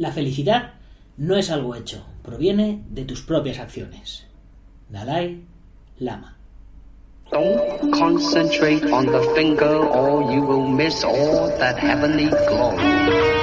La 0.00 0.12
felicidad 0.12 0.70
no 1.18 1.36
es 1.36 1.50
algo 1.50 1.74
hecho, 1.74 2.02
proviene 2.22 2.82
de 2.88 3.04
tus 3.04 3.20
propias 3.20 3.58
acciones. 3.58 4.24
Dalai 4.88 5.44
Lama. 5.98 6.38
Don't 7.30 7.92
concentrate 7.92 8.82
on 8.90 9.04
the 9.04 9.20
finger 9.34 9.76
or 9.76 10.32
you 10.32 10.40
will 10.40 10.66
miss 10.66 11.04
all 11.04 11.48
that 11.58 11.78
heavenly 11.78 12.30
glow. 12.30 13.39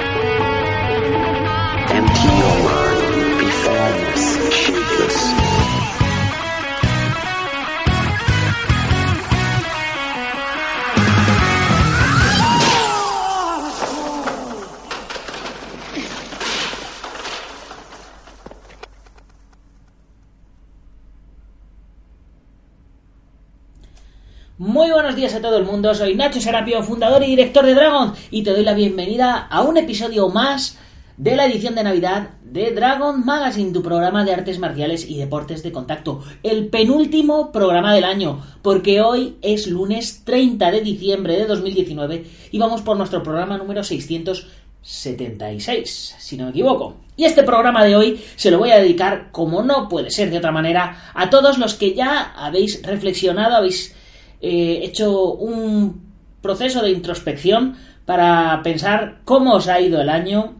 Muy 24.58 24.90
buenos 24.90 25.14
días 25.14 25.34
a 25.36 25.40
todo 25.40 25.56
el 25.58 25.64
mundo, 25.64 25.94
soy 25.94 26.16
Nacho 26.16 26.40
Serapio, 26.40 26.82
fundador 26.82 27.22
y 27.22 27.26
director 27.26 27.64
de 27.64 27.74
Dragon, 27.74 28.12
y 28.32 28.42
te 28.42 28.50
doy 28.50 28.64
la 28.64 28.74
bienvenida 28.74 29.46
a 29.48 29.62
un 29.62 29.76
episodio 29.76 30.30
más 30.30 30.76
de 31.16 31.36
la 31.36 31.46
edición 31.46 31.76
de 31.76 31.84
Navidad 31.84 32.30
de 32.42 32.72
Dragon 32.72 33.24
Magazine, 33.24 33.72
tu 33.72 33.84
programa 33.84 34.24
de 34.24 34.34
artes 34.34 34.58
marciales 34.58 35.08
y 35.08 35.16
deportes 35.16 35.62
de 35.62 35.70
contacto. 35.70 36.24
El 36.42 36.66
penúltimo 36.66 37.52
programa 37.52 37.94
del 37.94 38.02
año, 38.02 38.42
porque 38.60 39.00
hoy 39.00 39.36
es 39.42 39.68
lunes 39.68 40.24
30 40.24 40.72
de 40.72 40.80
diciembre 40.80 41.36
de 41.36 41.46
2019 41.46 42.26
y 42.50 42.58
vamos 42.58 42.82
por 42.82 42.96
nuestro 42.96 43.22
programa 43.22 43.58
número 43.58 43.84
676, 43.84 46.16
si 46.18 46.36
no 46.36 46.46
me 46.46 46.50
equivoco. 46.50 46.96
Y 47.16 47.26
este 47.26 47.44
programa 47.44 47.84
de 47.84 47.94
hoy 47.94 48.20
se 48.34 48.50
lo 48.50 48.58
voy 48.58 48.72
a 48.72 48.80
dedicar, 48.80 49.28
como 49.30 49.62
no 49.62 49.88
puede 49.88 50.10
ser 50.10 50.32
de 50.32 50.38
otra 50.38 50.50
manera, 50.50 51.12
a 51.14 51.30
todos 51.30 51.58
los 51.58 51.74
que 51.74 51.94
ya 51.94 52.32
habéis 52.36 52.82
reflexionado, 52.82 53.54
habéis 53.54 53.94
eh, 54.40 54.80
hecho 54.82 55.32
un 55.32 56.08
proceso 56.40 56.82
de 56.82 56.90
introspección 56.90 57.76
para 58.04 58.60
pensar 58.62 59.20
cómo 59.24 59.54
os 59.54 59.68
ha 59.68 59.80
ido 59.80 60.00
el 60.00 60.08
año, 60.08 60.54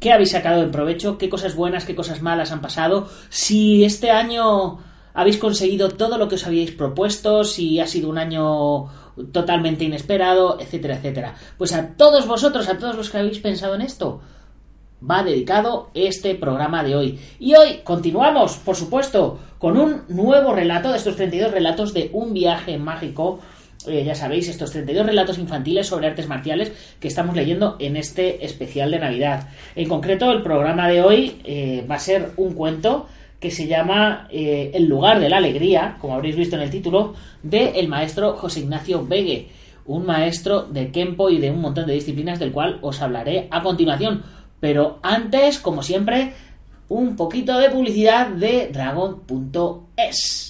qué 0.00 0.12
habéis 0.12 0.30
sacado 0.30 0.60
de 0.60 0.68
provecho, 0.68 1.18
qué 1.18 1.28
cosas 1.28 1.54
buenas, 1.54 1.84
qué 1.84 1.94
cosas 1.94 2.22
malas 2.22 2.52
han 2.52 2.60
pasado, 2.60 3.08
si 3.28 3.84
este 3.84 4.10
año 4.10 4.78
habéis 5.12 5.38
conseguido 5.38 5.90
todo 5.90 6.18
lo 6.18 6.28
que 6.28 6.36
os 6.36 6.46
habíais 6.46 6.72
propuesto, 6.72 7.44
si 7.44 7.80
ha 7.80 7.86
sido 7.86 8.08
un 8.10 8.18
año 8.18 8.86
totalmente 9.32 9.84
inesperado, 9.84 10.58
etcétera, 10.60 10.96
etcétera. 10.96 11.34
Pues 11.56 11.72
a 11.72 11.96
todos 11.96 12.26
vosotros, 12.26 12.68
a 12.68 12.78
todos 12.78 12.96
los 12.96 13.10
que 13.10 13.18
habéis 13.18 13.38
pensado 13.38 13.74
en 13.74 13.80
esto, 13.80 14.20
va 15.02 15.22
dedicado 15.22 15.90
este 15.94 16.34
programa 16.34 16.82
de 16.82 16.96
hoy. 16.96 17.18
Y 17.38 17.54
hoy 17.54 17.80
continuamos, 17.84 18.56
por 18.56 18.76
supuesto, 18.76 19.38
con 19.58 19.76
un 19.76 20.02
nuevo 20.08 20.52
relato 20.52 20.90
de 20.90 20.98
estos 20.98 21.16
32 21.16 21.50
relatos 21.50 21.92
de 21.92 22.10
un 22.12 22.32
viaje 22.32 22.78
mágico. 22.78 23.40
Eh, 23.86 24.04
ya 24.04 24.14
sabéis, 24.14 24.48
estos 24.48 24.72
32 24.72 25.06
relatos 25.06 25.38
infantiles 25.38 25.86
sobre 25.86 26.08
artes 26.08 26.28
marciales 26.28 26.72
que 26.98 27.08
estamos 27.08 27.36
leyendo 27.36 27.76
en 27.78 27.96
este 27.96 28.44
especial 28.44 28.90
de 28.90 28.98
Navidad. 28.98 29.48
En 29.74 29.88
concreto, 29.88 30.30
el 30.32 30.42
programa 30.42 30.88
de 30.88 31.02
hoy 31.02 31.40
eh, 31.44 31.86
va 31.88 31.96
a 31.96 32.00
ser 32.00 32.32
un 32.36 32.54
cuento 32.54 33.06
que 33.38 33.50
se 33.50 33.66
llama 33.66 34.26
eh, 34.30 34.70
El 34.74 34.86
lugar 34.86 35.20
de 35.20 35.28
la 35.28 35.36
alegría, 35.36 35.98
como 36.00 36.14
habréis 36.14 36.36
visto 36.36 36.56
en 36.56 36.62
el 36.62 36.70
título, 36.70 37.14
de 37.42 37.78
el 37.78 37.86
maestro 37.86 38.32
José 38.32 38.60
Ignacio 38.60 39.06
Vegue, 39.06 39.50
un 39.84 40.04
maestro 40.04 40.62
de 40.62 40.90
Kempo 40.90 41.30
y 41.30 41.38
de 41.38 41.50
un 41.50 41.60
montón 41.60 41.86
de 41.86 41.94
disciplinas 41.94 42.38
del 42.38 42.52
cual 42.52 42.78
os 42.82 43.00
hablaré 43.02 43.46
a 43.50 43.62
continuación. 43.62 44.22
Pero 44.60 44.98
antes, 45.02 45.58
como 45.58 45.82
siempre, 45.82 46.34
un 46.88 47.16
poquito 47.16 47.58
de 47.58 47.70
publicidad 47.70 48.28
de 48.28 48.70
dragon.es. 48.72 50.46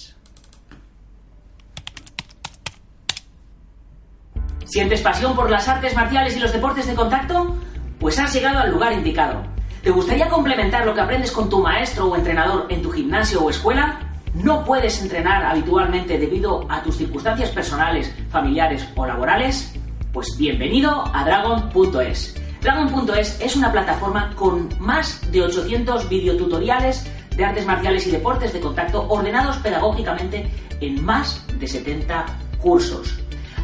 ¿Sientes 4.65 5.01
pasión 5.01 5.35
por 5.35 5.49
las 5.49 5.67
artes 5.67 5.95
marciales 5.95 6.35
y 6.35 6.39
los 6.39 6.51
deportes 6.51 6.87
de 6.87 6.93
contacto? 6.93 7.55
Pues 7.99 8.19
has 8.19 8.33
llegado 8.33 8.59
al 8.59 8.71
lugar 8.71 8.93
indicado. 8.93 9.41
¿Te 9.81 9.91
gustaría 9.91 10.27
complementar 10.27 10.85
lo 10.85 10.93
que 10.93 11.01
aprendes 11.01 11.31
con 11.31 11.49
tu 11.49 11.61
maestro 11.61 12.07
o 12.07 12.15
entrenador 12.15 12.67
en 12.69 12.81
tu 12.81 12.91
gimnasio 12.91 13.41
o 13.41 13.49
escuela? 13.49 13.99
¿No 14.33 14.65
puedes 14.65 15.01
entrenar 15.01 15.43
habitualmente 15.45 16.19
debido 16.19 16.69
a 16.69 16.83
tus 16.83 16.97
circunstancias 16.97 17.49
personales, 17.51 18.13
familiares 18.29 18.87
o 18.95 19.05
laborales? 19.05 19.73
Pues 20.11 20.37
bienvenido 20.37 21.03
a 21.13 21.23
dragon.es. 21.23 22.35
Dragon.es 22.61 23.39
es 23.39 23.55
una 23.55 23.71
plataforma 23.71 24.33
con 24.35 24.69
más 24.79 25.31
de 25.31 25.43
800 25.43 26.09
videotutoriales 26.09 27.05
de 27.35 27.45
artes 27.45 27.65
marciales 27.65 28.07
y 28.07 28.11
deportes 28.11 28.51
de 28.53 28.59
contacto 28.59 29.07
ordenados 29.07 29.57
pedagógicamente 29.57 30.49
en 30.81 31.03
más 31.05 31.45
de 31.59 31.67
70 31.67 32.25
cursos. 32.59 33.19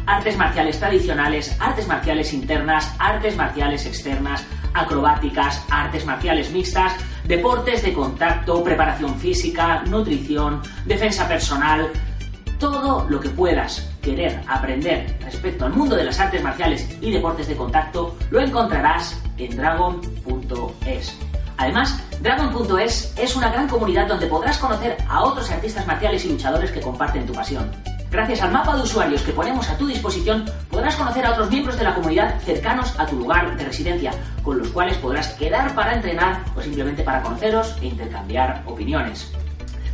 Artes 0.06 0.36
marciales 0.36 0.78
tradicionales, 0.78 1.56
artes 1.60 1.88
marciales 1.88 2.32
internas, 2.32 2.94
artes 2.98 3.36
marciales 3.36 3.86
externas, 3.86 4.44
acrobáticas, 4.74 5.64
artes 5.70 6.04
marciales 6.04 6.50
mixtas, 6.50 6.92
deportes 7.26 7.82
de 7.82 7.92
contacto, 7.92 8.62
preparación 8.62 9.18
física, 9.18 9.82
nutrición, 9.86 10.60
defensa 10.84 11.26
personal, 11.26 11.90
todo 12.58 13.06
lo 13.08 13.20
que 13.20 13.28
puedas 13.30 13.90
querer 14.02 14.40
aprender 14.46 15.16
respecto 15.20 15.64
al 15.64 15.72
mundo 15.72 15.96
de 15.96 16.04
las 16.04 16.18
artes 16.20 16.42
marciales 16.42 16.88
y 17.00 17.10
deportes 17.10 17.48
de 17.48 17.56
contacto 17.56 18.16
lo 18.30 18.40
encontrarás 18.40 19.20
en 19.38 19.56
dragon.es. 19.56 21.18
Además, 21.56 22.02
Dragon.es 22.20 23.12
es 23.18 23.36
una 23.36 23.50
gran 23.50 23.68
comunidad 23.68 24.08
donde 24.08 24.26
podrás 24.26 24.58
conocer 24.58 24.96
a 25.08 25.22
otros 25.24 25.50
artistas 25.50 25.86
marciales 25.86 26.24
y 26.24 26.30
luchadores 26.30 26.70
que 26.70 26.80
comparten 26.80 27.26
tu 27.26 27.32
pasión. 27.32 27.70
Gracias 28.10 28.42
al 28.42 28.52
mapa 28.52 28.76
de 28.76 28.82
usuarios 28.82 29.22
que 29.22 29.32
ponemos 29.32 29.68
a 29.68 29.76
tu 29.76 29.86
disposición, 29.86 30.44
podrás 30.70 30.96
conocer 30.96 31.26
a 31.26 31.32
otros 31.32 31.50
miembros 31.50 31.76
de 31.76 31.84
la 31.84 31.94
comunidad 31.94 32.40
cercanos 32.40 32.94
a 32.98 33.06
tu 33.06 33.16
lugar 33.16 33.56
de 33.56 33.64
residencia, 33.64 34.12
con 34.42 34.58
los 34.58 34.68
cuales 34.68 34.96
podrás 34.98 35.34
quedar 35.34 35.74
para 35.74 35.94
entrenar 35.94 36.44
o 36.56 36.62
simplemente 36.62 37.02
para 37.02 37.22
conoceros 37.22 37.76
e 37.82 37.86
intercambiar 37.86 38.62
opiniones. 38.66 39.32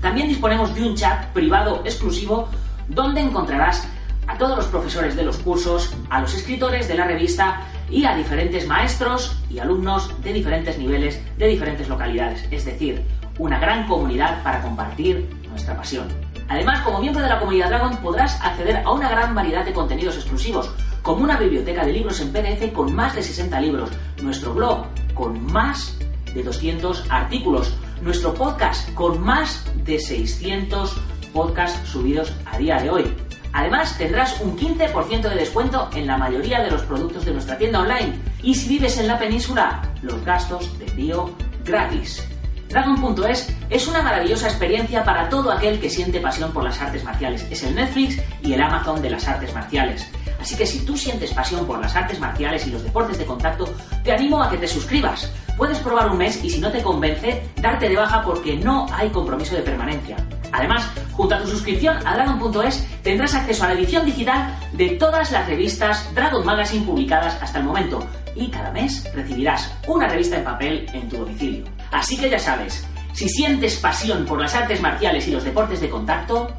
También 0.00 0.28
disponemos 0.28 0.74
de 0.74 0.82
un 0.82 0.94
chat 0.94 1.26
privado 1.32 1.82
exclusivo 1.84 2.48
donde 2.88 3.20
encontrarás 3.20 3.86
a 4.26 4.38
todos 4.38 4.56
los 4.56 4.66
profesores 4.66 5.16
de 5.16 5.24
los 5.24 5.38
cursos, 5.38 5.94
a 6.08 6.20
los 6.20 6.34
escritores 6.34 6.88
de 6.88 6.94
la 6.94 7.04
revista 7.04 7.62
y 7.90 8.04
a 8.04 8.14
diferentes 8.14 8.66
maestros 8.66 9.36
y 9.50 9.58
alumnos 9.58 10.22
de 10.22 10.32
diferentes 10.32 10.78
niveles, 10.78 11.20
de 11.36 11.48
diferentes 11.48 11.88
localidades. 11.88 12.46
Es 12.50 12.64
decir, 12.64 13.02
una 13.38 13.58
gran 13.58 13.86
comunidad 13.86 14.42
para 14.42 14.62
compartir 14.62 15.28
nuestra 15.48 15.76
pasión. 15.76 16.08
Además, 16.48 16.80
como 16.82 17.00
miembro 17.00 17.22
de 17.22 17.28
la 17.28 17.38
comunidad 17.38 17.68
Dragon 17.68 17.96
podrás 17.98 18.40
acceder 18.42 18.82
a 18.84 18.90
una 18.92 19.08
gran 19.08 19.34
variedad 19.34 19.64
de 19.64 19.72
contenidos 19.72 20.16
exclusivos, 20.16 20.70
como 21.02 21.24
una 21.24 21.36
biblioteca 21.36 21.84
de 21.84 21.92
libros 21.92 22.20
en 22.20 22.32
PDF 22.32 22.72
con 22.72 22.94
más 22.94 23.14
de 23.14 23.22
60 23.22 23.60
libros, 23.60 23.90
nuestro 24.22 24.54
blog 24.54 24.86
con 25.14 25.44
más 25.52 25.96
de 26.34 26.42
200 26.42 27.06
artículos, 27.08 27.74
nuestro 28.02 28.34
podcast 28.34 28.92
con 28.94 29.20
más 29.20 29.64
de 29.84 29.98
600 29.98 30.96
podcasts 31.32 31.88
subidos 31.88 32.32
a 32.46 32.58
día 32.58 32.78
de 32.78 32.90
hoy. 32.90 33.16
Además, 33.52 33.96
tendrás 33.98 34.40
un 34.40 34.56
15% 34.56 35.28
de 35.28 35.34
descuento 35.34 35.90
en 35.94 36.06
la 36.06 36.16
mayoría 36.16 36.60
de 36.60 36.70
los 36.70 36.82
productos 36.82 37.24
de 37.24 37.32
nuestra 37.32 37.58
tienda 37.58 37.80
online. 37.80 38.18
Y 38.42 38.54
si 38.54 38.68
vives 38.68 38.98
en 38.98 39.08
la 39.08 39.18
península, 39.18 39.82
los 40.02 40.24
gastos 40.24 40.78
de 40.78 40.86
envío 40.86 41.34
gratis. 41.64 42.22
Dragon.es 42.68 43.52
es 43.68 43.88
una 43.88 44.00
maravillosa 44.00 44.46
experiencia 44.46 45.02
para 45.02 45.28
todo 45.28 45.50
aquel 45.50 45.80
que 45.80 45.90
siente 45.90 46.20
pasión 46.20 46.52
por 46.52 46.62
las 46.62 46.80
artes 46.80 47.02
marciales. 47.02 47.44
Es 47.50 47.64
el 47.64 47.74
Netflix 47.74 48.22
y 48.42 48.52
el 48.52 48.62
Amazon 48.62 49.02
de 49.02 49.10
las 49.10 49.26
artes 49.26 49.52
marciales. 49.52 50.08
Así 50.40 50.56
que 50.56 50.64
si 50.64 50.86
tú 50.86 50.96
sientes 50.96 51.32
pasión 51.32 51.66
por 51.66 51.80
las 51.80 51.96
artes 51.96 52.20
marciales 52.20 52.66
y 52.68 52.70
los 52.70 52.84
deportes 52.84 53.18
de 53.18 53.26
contacto, 53.26 53.68
te 54.04 54.12
animo 54.12 54.40
a 54.40 54.48
que 54.48 54.56
te 54.56 54.68
suscribas. 54.68 55.32
Puedes 55.56 55.78
probar 55.78 56.10
un 56.10 56.18
mes 56.18 56.42
y 56.42 56.50
si 56.50 56.60
no 56.60 56.70
te 56.70 56.82
convence, 56.82 57.42
darte 57.60 57.88
de 57.88 57.96
baja 57.96 58.22
porque 58.22 58.56
no 58.56 58.86
hay 58.92 59.10
compromiso 59.10 59.54
de 59.54 59.62
permanencia. 59.62 60.16
Además, 60.52 60.88
junto 61.12 61.34
a 61.34 61.38
tu 61.38 61.48
suscripción 61.48 61.96
a 62.06 62.14
Dragon.es 62.14 62.86
tendrás 63.02 63.34
acceso 63.34 63.64
a 63.64 63.68
la 63.68 63.74
edición 63.74 64.04
digital 64.04 64.58
de 64.72 64.90
todas 64.90 65.30
las 65.30 65.46
revistas 65.46 66.12
Dragon 66.14 66.44
Magazine 66.44 66.84
publicadas 66.84 67.40
hasta 67.40 67.58
el 67.58 67.64
momento 67.64 68.06
y 68.34 68.48
cada 68.48 68.70
mes 68.70 69.08
recibirás 69.14 69.72
una 69.86 70.08
revista 70.08 70.36
en 70.36 70.44
papel 70.44 70.86
en 70.92 71.08
tu 71.08 71.18
domicilio. 71.18 71.64
Así 71.92 72.16
que 72.16 72.30
ya 72.30 72.38
sabes, 72.38 72.86
si 73.12 73.28
sientes 73.28 73.76
pasión 73.76 74.24
por 74.24 74.40
las 74.40 74.54
artes 74.54 74.80
marciales 74.80 75.26
y 75.28 75.32
los 75.32 75.44
deportes 75.44 75.80
de 75.80 75.90
contacto, 75.90 76.50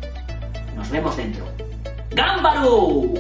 nos 0.75 0.89
vemos 0.89 1.15
dentro. 1.17 1.45
¡Gámbaro! 2.11 3.13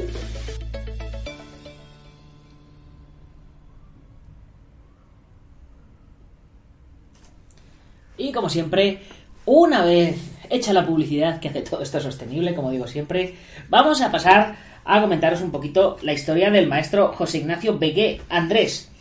Y 8.21 8.31
como 8.31 8.49
siempre, 8.49 8.99
una 9.45 9.83
vez 9.83 10.15
hecha 10.49 10.73
la 10.73 10.85
publicidad 10.85 11.39
que 11.39 11.49
hace 11.49 11.61
todo 11.61 11.81
esto 11.81 11.99
sostenible, 11.99 12.53
como 12.53 12.69
digo 12.69 12.85
siempre, 12.85 13.33
vamos 13.67 13.99
a 14.01 14.11
pasar 14.11 14.55
a 14.85 15.01
comentaros 15.01 15.41
un 15.41 15.49
poquito 15.49 15.97
la 16.03 16.13
historia 16.13 16.51
del 16.51 16.67
maestro 16.67 17.13
José 17.13 17.39
Ignacio 17.39 17.79
Begué 17.79 18.21
Andrés. 18.29 18.91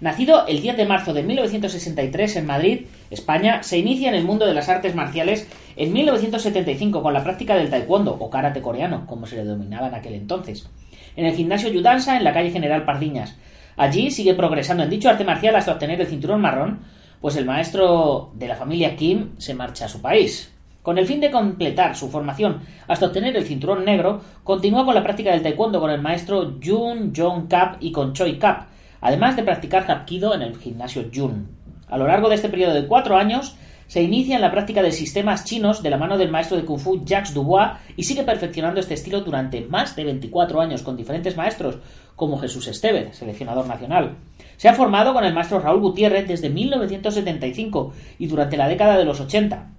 Nacido 0.00 0.46
el 0.46 0.62
10 0.62 0.76
de 0.76 0.86
marzo 0.86 1.12
de 1.12 1.24
1963 1.24 2.36
en 2.36 2.46
Madrid, 2.46 2.86
España, 3.10 3.64
se 3.64 3.78
inicia 3.78 4.10
en 4.10 4.14
el 4.14 4.24
mundo 4.24 4.46
de 4.46 4.54
las 4.54 4.68
artes 4.68 4.94
marciales 4.94 5.48
en 5.74 5.92
1975 5.92 7.02
con 7.02 7.12
la 7.12 7.24
práctica 7.24 7.56
del 7.56 7.70
taekwondo 7.70 8.16
o 8.20 8.30
karate 8.30 8.62
coreano, 8.62 9.06
como 9.08 9.26
se 9.26 9.34
le 9.34 9.44
denominaba 9.44 9.88
en 9.88 9.94
aquel 9.94 10.14
entonces, 10.14 10.68
en 11.16 11.26
el 11.26 11.34
gimnasio 11.34 11.68
Yudansa 11.68 12.16
en 12.16 12.22
la 12.22 12.32
calle 12.32 12.52
General 12.52 12.84
Pardiñas. 12.84 13.34
Allí 13.76 14.12
sigue 14.12 14.34
progresando 14.34 14.84
en 14.84 14.90
dicho 14.90 15.08
arte 15.08 15.24
marcial 15.24 15.56
hasta 15.56 15.72
obtener 15.72 16.00
el 16.00 16.06
cinturón 16.06 16.40
marrón, 16.40 16.78
pues 17.20 17.36
el 17.36 17.44
maestro 17.44 18.30
de 18.34 18.48
la 18.48 18.56
familia 18.56 18.96
Kim 18.96 19.30
se 19.38 19.54
marcha 19.54 19.86
a 19.86 19.88
su 19.88 20.00
país. 20.00 20.52
Con 20.82 20.96
el 20.96 21.06
fin 21.06 21.20
de 21.20 21.30
completar 21.30 21.96
su 21.96 22.08
formación 22.08 22.60
hasta 22.86 23.06
obtener 23.06 23.36
el 23.36 23.44
cinturón 23.44 23.84
negro, 23.84 24.20
continúa 24.44 24.84
con 24.84 24.94
la 24.94 25.02
práctica 25.02 25.32
del 25.32 25.42
taekwondo 25.42 25.80
con 25.80 25.90
el 25.90 26.00
maestro 26.00 26.54
Jun 26.64 27.12
Jong 27.14 27.48
Kap 27.48 27.76
y 27.80 27.92
con 27.92 28.12
Choi 28.14 28.38
Kap, 28.38 28.68
además 29.00 29.36
de 29.36 29.42
practicar 29.42 29.84
Hapkido 29.90 30.34
en 30.34 30.42
el 30.42 30.56
gimnasio 30.56 31.10
Jun. 31.14 31.48
A 31.88 31.98
lo 31.98 32.06
largo 32.06 32.28
de 32.28 32.36
este 32.36 32.48
periodo 32.48 32.74
de 32.74 32.86
cuatro 32.86 33.16
años, 33.16 33.56
se 33.88 34.02
inicia 34.02 34.36
en 34.36 34.42
la 34.42 34.50
práctica 34.50 34.82
de 34.82 34.92
sistemas 34.92 35.44
chinos 35.44 35.82
de 35.82 35.88
la 35.88 35.96
mano 35.96 36.18
del 36.18 36.30
maestro 36.30 36.58
de 36.58 36.64
Kung 36.64 36.78
Fu 36.78 37.04
Jacques 37.04 37.32
Dubois 37.32 37.72
y 37.96 38.04
sigue 38.04 38.22
perfeccionando 38.22 38.80
este 38.80 38.94
estilo 38.94 39.22
durante 39.22 39.62
más 39.62 39.96
de 39.96 40.04
24 40.04 40.60
años 40.60 40.82
con 40.82 40.96
diferentes 40.96 41.36
maestros, 41.36 41.78
como 42.14 42.38
Jesús 42.38 42.68
Esteve, 42.68 43.14
seleccionador 43.14 43.66
nacional. 43.66 44.16
Se 44.58 44.68
ha 44.68 44.74
formado 44.74 45.14
con 45.14 45.24
el 45.24 45.32
maestro 45.32 45.60
Raúl 45.60 45.80
Gutiérrez 45.80 46.26
desde 46.26 46.50
1975 46.50 47.92
y 48.18 48.26
durante 48.26 48.56
la 48.56 48.66
década 48.66 48.98
de 48.98 49.04
los 49.04 49.20
80. 49.20 49.70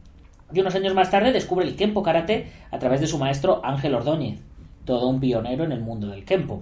Y 0.54 0.60
unos 0.62 0.74
años 0.74 0.94
más 0.94 1.12
tarde 1.12 1.34
descubre 1.34 1.66
el 1.66 1.76
Kempo 1.76 2.02
Karate 2.02 2.50
a 2.72 2.80
través 2.80 3.02
de 3.02 3.08
su 3.08 3.18
maestro 3.18 3.60
Ángel 3.66 3.94
Ordóñez, 3.94 4.40
todo 4.86 5.10
un 5.10 5.20
pionero 5.20 5.66
en 5.66 5.74
el 5.74 5.82
mundo 5.82 6.08
del 6.08 6.24
Kempo. 6.24 6.62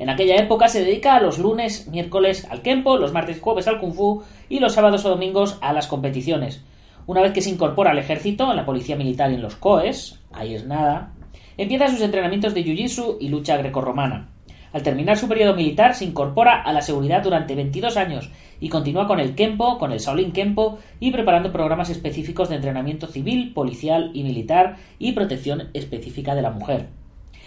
En 0.00 0.10
aquella 0.10 0.34
época 0.34 0.66
se 0.66 0.84
dedica 0.84 1.14
a 1.14 1.20
los 1.20 1.38
lunes, 1.38 1.86
miércoles 1.86 2.44
al 2.50 2.60
Kempo, 2.60 2.98
los 2.98 3.12
martes 3.12 3.36
y 3.36 3.40
jueves 3.40 3.68
al 3.68 3.78
Kung 3.78 3.94
Fu 3.94 4.24
y 4.48 4.58
los 4.58 4.72
sábados 4.72 5.04
o 5.04 5.10
domingos 5.10 5.56
a 5.60 5.72
las 5.72 5.86
competiciones. 5.86 6.60
Una 7.06 7.22
vez 7.22 7.30
que 7.30 7.40
se 7.40 7.50
incorpora 7.50 7.92
al 7.92 7.98
ejército, 7.98 8.50
en 8.50 8.56
la 8.56 8.66
policía 8.66 8.96
militar 8.96 9.30
y 9.30 9.36
en 9.36 9.42
los 9.42 9.54
COES, 9.54 10.18
ahí 10.32 10.56
es 10.56 10.66
nada, 10.66 11.12
empieza 11.56 11.86
sus 11.86 12.00
entrenamientos 12.00 12.52
de 12.52 12.64
Jiu-Jitsu 12.64 13.18
y 13.20 13.28
lucha 13.28 13.56
grecorromana. 13.58 14.33
Al 14.74 14.82
terminar 14.82 15.16
su 15.16 15.28
periodo 15.28 15.54
militar 15.54 15.94
se 15.94 16.04
incorpora 16.04 16.60
a 16.60 16.72
la 16.72 16.82
seguridad 16.82 17.22
durante 17.22 17.54
22 17.54 17.96
años 17.96 18.28
y 18.58 18.68
continúa 18.68 19.06
con 19.06 19.20
el 19.20 19.36
Kempo, 19.36 19.78
con 19.78 19.92
el 19.92 20.00
Shaolin 20.00 20.32
Kempo 20.32 20.80
y 20.98 21.12
preparando 21.12 21.52
programas 21.52 21.90
específicos 21.90 22.48
de 22.48 22.56
entrenamiento 22.56 23.06
civil, 23.06 23.52
policial 23.54 24.10
y 24.14 24.24
militar 24.24 24.78
y 24.98 25.12
protección 25.12 25.68
específica 25.74 26.34
de 26.34 26.42
la 26.42 26.50
mujer. 26.50 26.88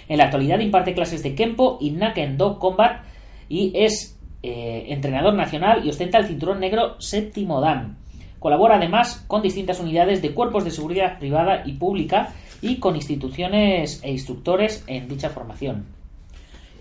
En 0.08 0.20
la 0.20 0.24
actualidad 0.24 0.60
imparte 0.60 0.94
clases 0.94 1.22
de 1.22 1.36
Kempo 1.36 1.78
y 1.82 1.92
Nakendo 1.92 2.60
Combat 2.60 3.04
y 3.50 3.74
es 3.76 4.18
eh, 4.42 4.86
entrenador 4.88 5.34
nacional 5.34 5.86
y 5.86 5.90
ostenta 5.90 6.20
el 6.20 6.28
cinturón 6.28 6.62
negro 6.62 6.96
séptimo 7.02 7.60
Dan. 7.60 7.98
Colabora 8.40 8.78
además 8.78 9.26
con 9.28 9.42
distintas 9.42 9.82
unidades 9.82 10.22
de 10.22 10.34
cuerpos 10.34 10.64
de 10.64 10.72
seguridad 10.72 11.20
privada 11.20 11.64
y 11.66 11.74
pública 11.74 12.30
y 12.62 12.78
con 12.78 12.96
instituciones 12.96 14.00
e 14.02 14.12
instructores 14.12 14.86
en 14.88 15.10
dicha 15.10 15.30
formación. 15.30 15.97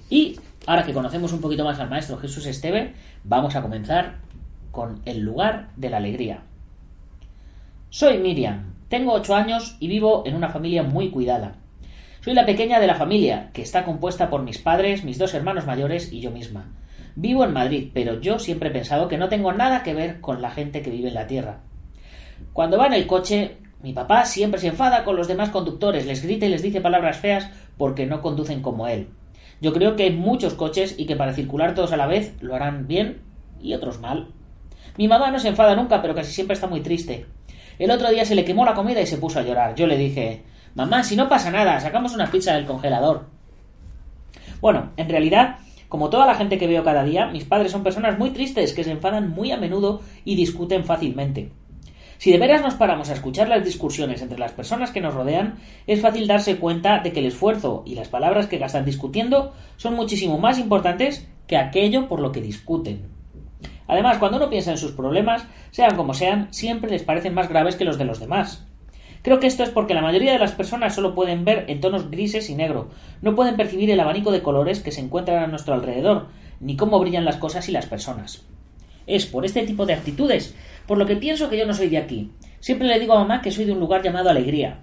Y 0.09 0.39
ahora 0.67 0.85
que 0.85 0.93
conocemos 0.93 1.33
un 1.33 1.41
poquito 1.41 1.65
más 1.65 1.79
al 1.81 1.91
maestro 1.91 2.19
Jesús 2.19 2.47
Esteve, 2.47 2.95
vamos 3.25 3.57
a 3.57 3.63
comenzar 3.63 4.19
con 4.71 5.01
el 5.05 5.21
lugar 5.21 5.71
de 5.77 5.91
la 5.91 5.97
alegría. 5.97 6.43
Soy 7.91 8.19
Miriam, 8.19 8.75
tengo 8.89 9.13
ocho 9.15 9.35
años 9.35 9.77
y 9.81 9.89
vivo 9.89 10.23
en 10.27 10.35
una 10.35 10.49
familia 10.49 10.83
muy 10.83 11.11
cuidada. 11.11 11.55
Soy 12.21 12.35
la 12.35 12.45
pequeña 12.45 12.81
de 12.81 12.87
la 12.87 12.95
familia, 12.95 13.51
que 13.53 13.63
está 13.63 13.85
compuesta 13.85 14.29
por 14.29 14.43
mis 14.43 14.59
padres, 14.59 15.05
mis 15.05 15.19
dos 15.19 15.33
hermanos 15.35 15.67
mayores 15.67 16.13
y 16.13 16.21
yo 16.21 16.31
misma. 16.31 16.73
Vivo 17.15 17.45
en 17.45 17.53
Madrid, 17.53 17.91
pero 17.95 18.21
yo 18.21 18.39
siempre 18.39 18.69
he 18.69 18.73
pensado 18.73 19.09
que 19.09 19.17
no 19.17 19.29
tengo 19.29 19.53
nada 19.53 19.83
que 19.83 19.95
ver 19.95 20.21
con 20.21 20.43
la 20.43 20.51
gente 20.51 20.83
que 20.83 20.91
vive 20.91 21.09
en 21.09 21.15
la 21.15 21.27
Tierra. 21.27 21.61
Cuando 22.53 22.79
va 22.79 22.87
en 22.87 22.95
el 22.95 23.07
coche, 23.07 23.57
mi 23.83 23.93
papá 23.93 24.25
siempre 24.25 24.61
se 24.61 24.69
enfada 24.69 25.05
con 25.05 25.17
los 25.17 25.29
demás 25.29 25.51
conductores, 25.51 26.05
les 26.05 26.23
grita 26.23 26.47
y 26.47 26.51
les 26.51 26.63
dice 26.63 26.81
palabras 26.81 27.17
feas 27.17 27.49
porque 27.79 28.07
no 28.07 28.21
conducen 28.21 28.61
como 28.61 28.89
él. 28.89 29.09
Yo 29.61 29.73
creo 29.73 29.97
que 29.97 30.05
hay 30.05 30.13
muchos 30.13 30.55
coches 30.55 30.95
y 30.99 31.07
que 31.07 31.17
para 31.17 31.33
circular 31.33 31.75
todos 31.75 31.93
a 31.93 31.97
la 31.97 32.07
vez 32.07 32.35
lo 32.41 32.55
harán 32.55 32.87
bien 32.87 33.23
y 33.61 33.75
otros 33.75 34.01
mal. 34.01 34.29
Mi 34.99 35.09
mamá 35.09 35.31
no 35.31 35.39
se 35.39 35.49
enfada 35.49 35.75
nunca, 35.75 36.03
pero 36.03 36.15
casi 36.15 36.33
siempre 36.33 36.55
está 36.55 36.67
muy 36.67 36.81
triste. 36.81 37.27
El 37.79 37.91
otro 37.91 38.11
día 38.11 38.25
se 38.25 38.35
le 38.35 38.45
quemó 38.45 38.65
la 38.65 38.75
comida 38.75 39.01
y 39.01 39.07
se 39.07 39.19
puso 39.19 39.39
a 39.39 39.43
llorar. 39.43 39.75
Yo 39.75 39.87
le 39.87 39.97
dije 39.97 40.43
Mamá, 40.75 41.03
si 41.03 41.17
no 41.17 41.29
pasa 41.29 41.51
nada, 41.51 41.81
sacamos 41.81 42.15
una 42.15 42.31
pizza 42.31 42.55
del 42.55 42.67
congelador. 42.67 43.25
Bueno, 44.61 44.91
en 44.99 45.09
realidad, 45.09 45.57
como 45.89 46.11
toda 46.11 46.27
la 46.27 46.35
gente 46.35 46.59
que 46.59 46.67
veo 46.67 46.85
cada 46.85 47.03
día, 47.03 47.27
mis 47.29 47.45
padres 47.45 47.73
son 47.73 47.83
personas 47.83 48.19
muy 48.19 48.31
tristes 48.31 48.75
que 48.75 48.85
se 48.85 48.91
enfadan 48.91 49.31
muy 49.31 49.53
a 49.53 49.57
menudo 49.57 50.03
y 50.25 50.37
discuten 50.37 50.85
fácilmente. 50.85 51.51
Si 52.19 52.33
de 52.33 52.39
veras 52.39 52.63
nos 52.63 52.75
paramos 52.75 53.11
a 53.11 53.13
escuchar 53.13 53.49
las 53.49 53.65
discusiones 53.65 54.23
entre 54.23 54.39
las 54.39 54.53
personas 54.53 54.91
que 54.91 55.01
nos 55.01 55.15
rodean, 55.15 55.59
es 55.87 56.01
fácil 56.01 56.27
darse 56.27 56.57
cuenta 56.57 57.01
de 57.01 57.13
que 57.13 57.21
el 57.21 57.27
esfuerzo 57.27 57.83
y 57.87 57.95
las 57.95 58.09
palabras 58.09 58.47
que 58.47 58.59
gastan 58.59 58.85
discutiendo 58.85 59.53
son 59.77 59.95
muchísimo 59.95 60.39
más 60.39 60.59
importantes 60.59 61.29
que 61.47 61.57
aquello 61.57 62.09
por 62.09 62.21
lo 62.21 62.33
que 62.33 62.41
discuten. 62.41 63.03
Además, 63.87 64.19
cuando 64.19 64.39
uno 64.39 64.51
piensa 64.51 64.71
en 64.73 64.79
sus 64.79 64.93
problemas, 64.93 65.45
sean 65.71 65.97
como 65.97 66.15
sean, 66.15 66.49
siempre 66.53 66.91
les 66.91 67.03
parecen 67.03 67.35
más 67.35 67.49
graves 67.49 67.77
que 67.77 67.85
los 67.85 67.99
de 67.99 68.05
los 68.05 68.19
demás. 68.19 68.67
Creo 69.23 69.41
que 69.41 69.47
esto 69.47 69.63
es 69.63 69.71
porque 69.71 69.95
la 69.95 70.03
mayoría 70.03 70.33
de 70.33 70.39
las 70.39 70.53
personas 70.53 70.95
solo 70.95 71.15
pueden 71.15 71.45
ver 71.45 71.65
en 71.69 71.81
tonos 71.81 72.11
grises 72.11 72.49
y 72.49 72.55
negro, 72.55 72.91
no 73.23 73.35
pueden 73.35 73.57
percibir 73.57 73.91
el 73.91 74.01
abanico 74.01 74.31
de 74.31 74.43
colores 74.43 74.81
que 74.81 74.93
se 74.93 75.01
encuentran 75.01 75.43
a 75.43 75.47
nuestro 75.49 75.75
alrededor, 75.75 76.29
ni 76.61 76.77
cómo 76.77 76.99
brillan 76.99 77.25
las 77.25 77.37
cosas 77.37 77.69
y 77.69 77.73
las 77.73 77.87
personas. 77.87 78.47
Es 79.07 79.27
por 79.27 79.45
este 79.45 79.65
tipo 79.65 79.87
de 79.87 79.95
actitudes 79.95 80.55
por 80.87 80.99
lo 80.99 81.07
que 81.07 81.17
pienso 81.17 81.51
que 81.51 81.59
yo 81.59 81.67
no 81.67 81.75
soy 81.75 81.89
de 81.89 81.99
aquí. 81.99 82.31
Siempre 82.61 82.89
le 82.89 82.99
digo 82.99 83.15
a 83.15 83.21
mamá 83.21 83.43
que 83.43 83.51
soy 83.51 83.65
de 83.65 83.73
un 83.73 83.81
lugar 83.81 84.03
llamado 84.03 84.31
Alegría. 84.31 84.81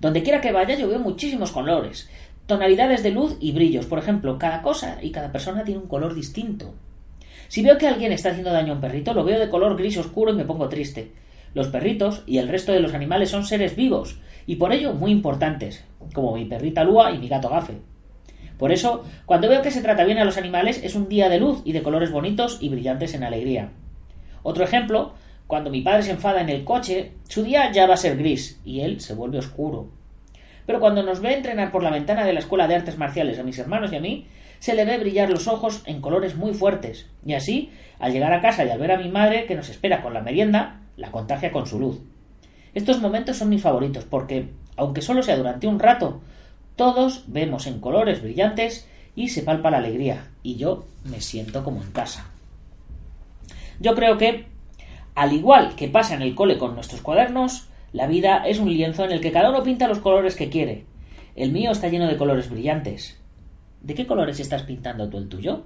Donde 0.00 0.22
quiera 0.22 0.40
que 0.40 0.52
vaya 0.52 0.76
yo 0.76 0.88
veo 0.88 0.98
muchísimos 0.98 1.52
colores, 1.52 2.08
tonalidades 2.46 3.02
de 3.02 3.10
luz 3.10 3.36
y 3.40 3.52
brillos. 3.52 3.86
Por 3.86 3.98
ejemplo, 3.98 4.38
cada 4.38 4.62
cosa 4.62 4.98
y 5.02 5.10
cada 5.10 5.32
persona 5.32 5.64
tiene 5.64 5.80
un 5.80 5.88
color 5.88 6.14
distinto. 6.14 6.74
Si 7.48 7.62
veo 7.62 7.76
que 7.76 7.86
alguien 7.86 8.12
está 8.12 8.30
haciendo 8.30 8.52
daño 8.52 8.72
a 8.72 8.76
un 8.76 8.80
perrito, 8.80 9.14
lo 9.14 9.24
veo 9.24 9.38
de 9.38 9.50
color 9.50 9.76
gris 9.76 9.98
oscuro 9.98 10.32
y 10.32 10.36
me 10.36 10.44
pongo 10.44 10.68
triste. 10.68 11.12
Los 11.54 11.68
perritos 11.68 12.22
y 12.26 12.38
el 12.38 12.48
resto 12.48 12.72
de 12.72 12.80
los 12.80 12.94
animales 12.94 13.30
son 13.30 13.44
seres 13.44 13.76
vivos 13.76 14.18
y 14.46 14.56
por 14.56 14.72
ello 14.72 14.94
muy 14.94 15.10
importantes, 15.10 15.84
como 16.14 16.34
mi 16.34 16.46
perrita 16.46 16.82
Lua 16.82 17.12
y 17.12 17.18
mi 17.18 17.28
gato 17.28 17.50
Gafe. 17.50 17.74
Por 18.62 18.70
eso, 18.70 19.02
cuando 19.26 19.48
veo 19.48 19.60
que 19.60 19.72
se 19.72 19.82
trata 19.82 20.04
bien 20.04 20.18
a 20.18 20.24
los 20.24 20.36
animales, 20.36 20.80
es 20.84 20.94
un 20.94 21.08
día 21.08 21.28
de 21.28 21.40
luz 21.40 21.62
y 21.64 21.72
de 21.72 21.82
colores 21.82 22.12
bonitos 22.12 22.58
y 22.60 22.68
brillantes 22.68 23.12
en 23.12 23.24
alegría. 23.24 23.70
Otro 24.44 24.62
ejemplo, 24.62 25.14
cuando 25.48 25.68
mi 25.68 25.80
padre 25.80 26.04
se 26.04 26.12
enfada 26.12 26.42
en 26.42 26.48
el 26.48 26.62
coche, 26.62 27.10
su 27.28 27.42
día 27.42 27.72
ya 27.72 27.88
va 27.88 27.94
a 27.94 27.96
ser 27.96 28.16
gris 28.16 28.60
y 28.64 28.82
él 28.82 29.00
se 29.00 29.14
vuelve 29.14 29.38
oscuro. 29.38 29.88
Pero 30.64 30.78
cuando 30.78 31.02
nos 31.02 31.18
ve 31.18 31.34
entrenar 31.34 31.72
por 31.72 31.82
la 31.82 31.90
ventana 31.90 32.24
de 32.24 32.34
la 32.34 32.38
Escuela 32.38 32.68
de 32.68 32.76
Artes 32.76 32.98
Marciales 32.98 33.40
a 33.40 33.42
mis 33.42 33.58
hermanos 33.58 33.92
y 33.92 33.96
a 33.96 34.00
mí, 34.00 34.28
se 34.60 34.74
le 34.74 34.84
ve 34.84 34.96
brillar 34.98 35.28
los 35.28 35.48
ojos 35.48 35.82
en 35.86 36.00
colores 36.00 36.36
muy 36.36 36.54
fuertes, 36.54 37.08
y 37.26 37.34
así, 37.34 37.72
al 37.98 38.12
llegar 38.12 38.32
a 38.32 38.40
casa 38.42 38.64
y 38.64 38.70
al 38.70 38.78
ver 38.78 38.92
a 38.92 38.96
mi 38.96 39.08
madre 39.08 39.46
que 39.46 39.56
nos 39.56 39.70
espera 39.70 40.02
con 40.02 40.14
la 40.14 40.20
merienda, 40.20 40.82
la 40.96 41.10
contagia 41.10 41.50
con 41.50 41.66
su 41.66 41.80
luz. 41.80 42.00
Estos 42.74 43.00
momentos 43.00 43.38
son 43.38 43.48
mis 43.48 43.60
favoritos 43.60 44.04
porque, 44.04 44.50
aunque 44.76 45.02
solo 45.02 45.24
sea 45.24 45.36
durante 45.36 45.66
un 45.66 45.80
rato, 45.80 46.20
todos 46.76 47.24
vemos 47.26 47.66
en 47.66 47.80
colores 47.80 48.22
brillantes 48.22 48.88
y 49.14 49.28
se 49.28 49.42
palpa 49.42 49.70
la 49.70 49.78
alegría, 49.78 50.30
y 50.42 50.56
yo 50.56 50.84
me 51.04 51.20
siento 51.20 51.64
como 51.64 51.82
en 51.82 51.90
casa. 51.92 52.30
Yo 53.80 53.94
creo 53.94 54.16
que, 54.16 54.46
al 55.14 55.32
igual 55.32 55.74
que 55.76 55.88
pasa 55.88 56.14
en 56.14 56.22
el 56.22 56.34
cole 56.34 56.58
con 56.58 56.74
nuestros 56.74 57.02
cuadernos, 57.02 57.68
la 57.92 58.06
vida 58.06 58.44
es 58.46 58.58
un 58.58 58.72
lienzo 58.72 59.04
en 59.04 59.12
el 59.12 59.20
que 59.20 59.32
cada 59.32 59.50
uno 59.50 59.62
pinta 59.62 59.88
los 59.88 59.98
colores 59.98 60.34
que 60.34 60.48
quiere. 60.48 60.86
El 61.36 61.52
mío 61.52 61.72
está 61.72 61.88
lleno 61.88 62.08
de 62.08 62.16
colores 62.16 62.50
brillantes. 62.50 63.18
¿De 63.82 63.94
qué 63.94 64.06
colores 64.06 64.40
estás 64.40 64.62
pintando 64.62 65.08
tú 65.08 65.18
el 65.18 65.28
tuyo? 65.28 65.64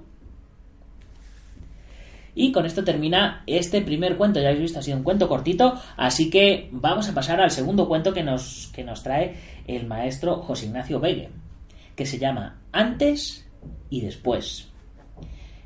Y 2.39 2.51
con 2.51 2.67
esto 2.67 2.83
termina 2.83 3.41
este 3.47 3.81
primer 3.81 4.15
cuento. 4.15 4.39
Ya 4.39 4.49
habéis 4.49 4.61
visto, 4.61 4.77
ha 4.77 4.83
sido 4.83 4.95
un 4.95 5.03
cuento 5.03 5.27
cortito. 5.27 5.73
Así 5.97 6.29
que 6.29 6.69
vamos 6.71 7.09
a 7.09 7.15
pasar 7.15 7.41
al 7.41 7.49
segundo 7.49 7.87
cuento 7.87 8.13
que 8.13 8.21
nos, 8.21 8.69
que 8.75 8.83
nos 8.83 9.01
trae 9.01 9.33
el 9.65 9.87
maestro 9.87 10.43
José 10.43 10.67
Ignacio 10.67 10.99
Veiga, 10.99 11.29
que 11.95 12.05
se 12.05 12.19
llama 12.19 12.61
Antes 12.71 13.49
y 13.89 14.01
Después. 14.01 14.67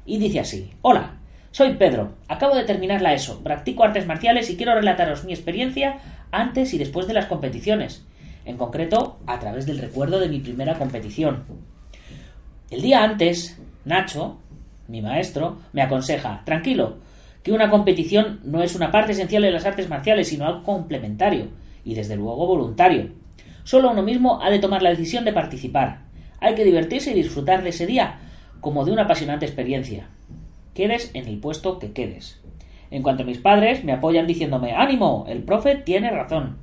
Y 0.06 0.18
dice 0.18 0.40
así: 0.40 0.72
Hola, 0.82 1.20
soy 1.52 1.74
Pedro. 1.74 2.14
Acabo 2.30 2.56
de 2.56 2.64
terminar 2.64 3.02
la 3.02 3.16
ESO. 3.16 3.44
Practico 3.44 3.84
artes 3.84 4.08
marciales 4.08 4.50
y 4.50 4.56
quiero 4.56 4.74
relataros 4.74 5.26
mi 5.26 5.34
experiencia 5.34 6.00
antes 6.32 6.74
y 6.74 6.78
después 6.78 7.06
de 7.06 7.14
las 7.14 7.26
competiciones. 7.26 8.06
En 8.46 8.56
concreto, 8.56 9.20
a 9.28 9.40
través 9.40 9.66
del 9.66 9.80
recuerdo 9.80 10.22
de 10.22 10.30
mi 10.30 10.40
primera 10.40 10.76
competición. 10.76 11.44
El 12.70 12.82
día 12.82 13.04
antes, 13.04 13.60
Nacho, 13.84 14.40
mi 14.92 15.02
maestro, 15.02 15.58
me 15.74 15.82
aconseja, 15.82 16.44
tranquilo, 16.46 16.98
que 17.44 17.52
una 17.52 17.70
competición 17.70 18.40
no 18.44 18.62
es 18.62 18.76
una 18.76 18.92
parte 18.92 19.14
esencial 19.14 19.42
de 19.42 19.52
las 19.52 19.66
artes 19.66 19.90
marciales, 19.90 20.28
sino 20.28 20.46
algo 20.46 20.64
complementario 20.64 21.48
y 21.84 21.96
desde 21.96 22.16
luego 22.16 22.46
voluntario. 22.46 23.10
Solo 23.64 23.92
uno 23.92 24.04
mismo 24.04 24.42
ha 24.42 24.50
de 24.50 24.60
tomar 24.60 24.82
la 24.82 24.90
decisión 24.90 25.26
de 25.26 25.34
participar. 25.34 26.02
Hay 26.40 26.56
que 26.56 26.66
divertirse 26.66 27.12
y 27.12 27.16
disfrutar 27.16 27.64
de 27.64 27.70
ese 27.70 27.86
día 27.86 28.20
como 28.60 28.86
de 28.86 28.92
una 28.92 29.04
apasionante 29.04 29.46
experiencia. 29.46 30.08
quedes 30.74 31.12
en 31.14 31.28
el 31.28 31.40
puesto 31.40 31.80
que 31.80 31.92
quedes. 31.92 32.40
En 32.92 33.04
cuanto 33.04 33.24
a 33.24 33.26
mis 33.26 33.40
padres, 33.40 33.84
me 33.84 33.94
apoyan 33.94 34.28
diciéndome 34.28 34.74
ánimo, 34.74 35.26
el 35.28 35.44
profe 35.44 35.76
tiene 35.76 36.12
razón. 36.12 36.58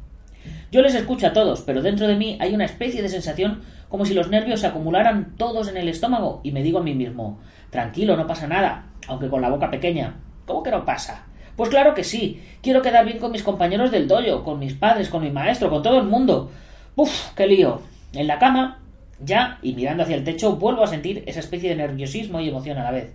Yo 0.71 0.83
les 0.83 0.95
escucho 0.95 1.27
a 1.27 1.33
todos, 1.33 1.63
pero 1.63 1.83
dentro 1.83 2.07
de 2.07 2.17
mí 2.17 2.37
hay 2.41 2.55
una 2.55 2.65
especie 2.65 3.03
de 3.03 3.09
sensación 3.09 3.63
como 3.89 4.05
si 4.05 4.15
los 4.15 4.29
nervios 4.29 4.61
se 4.61 4.67
acumularan 4.67 5.35
todos 5.37 5.69
en 5.69 5.77
el 5.77 5.89
estómago 5.89 6.41
y 6.43 6.53
me 6.53 6.63
digo 6.63 6.79
a 6.79 6.83
mí 6.83 6.95
mismo 6.95 7.39
tranquilo, 7.71 8.17
no 8.17 8.27
pasa 8.27 8.47
nada, 8.47 8.87
aunque 9.07 9.29
con 9.29 9.41
la 9.41 9.51
boca 9.51 9.71
pequeña. 9.71 10.17
¿Cómo 10.47 10.63
que 10.63 10.71
no 10.71 10.85
pasa? 10.85 11.27
Pues 11.57 11.71
claro 11.71 11.95
que 11.95 12.05
sí. 12.05 12.41
Quiero 12.63 12.83
quedar 12.83 13.05
bien 13.05 13.19
con 13.19 13.33
mis 13.33 13.43
compañeros 13.43 13.91
del 13.91 14.07
dojo, 14.07 14.45
con 14.45 14.59
mis 14.59 14.75
padres, 14.75 15.09
con 15.09 15.23
mi 15.23 15.31
maestro, 15.31 15.71
con 15.71 15.83
todo 15.83 15.99
el 15.99 16.07
mundo. 16.07 16.51
Uf, 16.97 17.33
qué 17.35 17.47
lío. 17.47 17.83
En 18.13 18.27
la 18.27 18.39
cama, 18.39 18.81
ya, 19.21 19.59
y 19.63 19.75
mirando 19.75 20.05
hacia 20.05 20.17
el 20.17 20.25
techo, 20.25 20.57
vuelvo 20.57 20.85
a 20.85 20.87
sentir 20.87 21.25
esa 21.27 21.41
especie 21.41 21.71
de 21.71 21.77
nerviosismo 21.77 22.41
y 22.41 22.49
emoción 22.49 22.79
a 22.79 22.85
la 22.85 22.93
vez. 22.93 23.13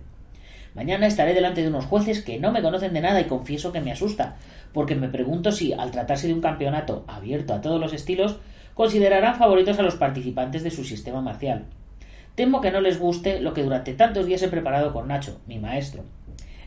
Mañana 0.74 1.06
estaré 1.06 1.34
delante 1.34 1.62
de 1.62 1.68
unos 1.68 1.86
jueces 1.86 2.22
que 2.22 2.38
no 2.38 2.52
me 2.52 2.60
conocen 2.60 2.92
de 2.92 3.00
nada 3.00 3.20
y 3.20 3.24
confieso 3.24 3.72
que 3.72 3.80
me 3.80 3.92
asusta, 3.92 4.36
porque 4.72 4.96
me 4.96 5.08
pregunto 5.08 5.52
si, 5.52 5.72
al 5.72 5.90
tratarse 5.90 6.26
de 6.26 6.34
un 6.34 6.40
campeonato 6.40 7.04
abierto 7.06 7.54
a 7.54 7.60
todos 7.60 7.80
los 7.80 7.92
estilos, 7.92 8.38
considerarán 8.74 9.36
favoritos 9.36 9.78
a 9.78 9.82
los 9.82 9.94
participantes 9.94 10.64
de 10.64 10.70
su 10.70 10.84
sistema 10.84 11.20
marcial. 11.20 11.66
Temo 12.34 12.60
que 12.60 12.70
no 12.72 12.80
les 12.80 12.98
guste 12.98 13.40
lo 13.40 13.54
que 13.54 13.62
durante 13.62 13.94
tantos 13.94 14.26
días 14.26 14.42
he 14.42 14.48
preparado 14.48 14.92
con 14.92 15.08
Nacho, 15.08 15.40
mi 15.46 15.58
maestro. 15.58 16.02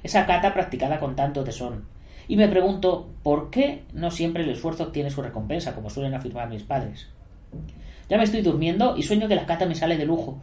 Esa 0.02 0.26
cata 0.26 0.54
practicada 0.54 1.00
con 1.00 1.16
tanto 1.16 1.44
tesón. 1.44 1.86
Y 2.28 2.38
me 2.38 2.48
pregunto 2.48 3.10
por 3.24 3.50
qué 3.50 3.84
no 3.94 4.12
siempre 4.12 4.44
el 4.44 4.50
esfuerzo 4.50 4.84
obtiene 4.84 5.10
su 5.10 5.22
recompensa, 5.22 5.76
como 5.76 5.90
suelen 5.90 6.14
afirmar 6.14 6.50
mis 6.50 6.64
padres. 6.64 7.08
Ya 8.10 8.18
me 8.18 8.24
estoy 8.24 8.42
durmiendo 8.42 8.96
y 8.96 9.04
sueño 9.04 9.28
que 9.28 9.36
la 9.36 9.46
cata 9.46 9.66
me 9.66 9.76
sale 9.76 9.98
de 9.98 10.06
lujo, 10.06 10.40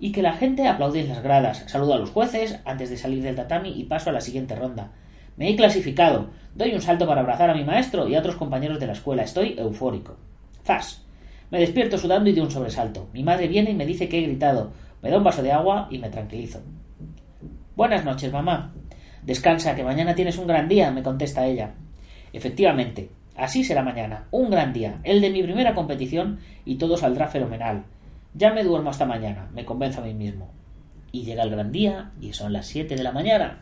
y 0.00 0.12
que 0.12 0.22
la 0.22 0.32
gente 0.32 0.66
aplaude 0.66 1.00
en 1.00 1.08
las 1.08 1.22
gradas. 1.22 1.64
Saludo 1.66 1.94
a 1.94 1.98
los 1.98 2.10
jueces 2.10 2.58
antes 2.64 2.90
de 2.90 2.96
salir 2.96 3.22
del 3.22 3.36
tatami 3.36 3.70
y 3.70 3.84
paso 3.84 4.10
a 4.10 4.12
la 4.12 4.20
siguiente 4.20 4.54
ronda. 4.54 4.90
Me 5.36 5.50
he 5.50 5.56
clasificado. 5.56 6.30
Doy 6.54 6.74
un 6.74 6.80
salto 6.80 7.06
para 7.06 7.20
abrazar 7.20 7.50
a 7.50 7.54
mi 7.54 7.64
maestro 7.64 8.08
y 8.08 8.14
a 8.14 8.18
otros 8.20 8.36
compañeros 8.36 8.78
de 8.78 8.86
la 8.86 8.92
escuela. 8.92 9.22
Estoy 9.22 9.54
eufórico. 9.58 10.16
¡Zas! 10.64 11.04
Me 11.50 11.60
despierto 11.60 11.98
sudando 11.98 12.30
y 12.30 12.32
de 12.32 12.40
un 12.40 12.50
sobresalto. 12.50 13.08
Mi 13.12 13.22
madre 13.22 13.48
viene 13.48 13.70
y 13.70 13.74
me 13.74 13.86
dice 13.86 14.08
que 14.08 14.18
he 14.18 14.22
gritado. 14.22 14.72
Me 15.02 15.10
da 15.10 15.18
un 15.18 15.24
vaso 15.24 15.42
de 15.42 15.52
agua 15.52 15.88
y 15.90 15.98
me 15.98 16.08
tranquilizo. 16.08 16.62
Buenas 17.76 18.04
noches, 18.04 18.32
mamá. 18.32 18.72
Descansa, 19.22 19.74
que 19.74 19.84
mañana 19.84 20.14
tienes 20.14 20.38
un 20.38 20.46
gran 20.46 20.68
día, 20.68 20.90
me 20.90 21.02
contesta 21.02 21.46
ella. 21.46 21.74
Efectivamente, 22.32 23.10
así 23.36 23.64
será 23.64 23.82
mañana. 23.82 24.26
Un 24.30 24.50
gran 24.50 24.72
día, 24.72 25.00
el 25.04 25.20
de 25.20 25.30
mi 25.30 25.42
primera 25.42 25.74
competición, 25.74 26.38
y 26.64 26.76
todo 26.76 26.96
saldrá 26.96 27.28
fenomenal. 27.28 27.84
Ya 28.34 28.52
me 28.52 28.64
duermo 28.64 28.90
hasta 28.90 29.06
mañana, 29.06 29.48
me 29.54 29.64
convenzo 29.64 30.00
a 30.00 30.04
mí 30.04 30.14
mismo. 30.14 30.50
Y 31.12 31.24
llega 31.24 31.44
el 31.44 31.50
gran 31.50 31.70
día 31.70 32.12
y 32.20 32.32
son 32.32 32.52
las 32.52 32.66
siete 32.66 32.96
de 32.96 33.02
la 33.02 33.12
mañana. 33.12 33.60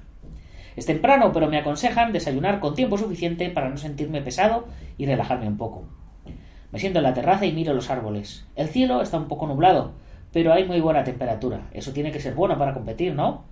Es 0.76 0.86
temprano, 0.86 1.32
pero 1.32 1.48
me 1.48 1.58
aconsejan 1.58 2.12
desayunar 2.12 2.60
con 2.60 2.74
tiempo 2.74 2.96
suficiente 2.96 3.50
para 3.50 3.68
no 3.68 3.76
sentirme 3.76 4.22
pesado 4.22 4.68
y 4.96 5.06
relajarme 5.06 5.46
un 5.46 5.58
poco. 5.58 5.84
Me 6.72 6.78
siento 6.78 7.00
en 7.00 7.04
la 7.04 7.12
terraza 7.12 7.44
y 7.44 7.52
miro 7.52 7.74
los 7.74 7.90
árboles. 7.90 8.46
El 8.56 8.68
cielo 8.68 9.02
está 9.02 9.18
un 9.18 9.28
poco 9.28 9.46
nublado, 9.46 9.92
pero 10.32 10.54
hay 10.54 10.64
muy 10.64 10.80
buena 10.80 11.04
temperatura. 11.04 11.68
Eso 11.72 11.92
tiene 11.92 12.10
que 12.10 12.20
ser 12.20 12.34
bueno 12.34 12.56
para 12.58 12.72
competir, 12.72 13.14
¿no? 13.14 13.44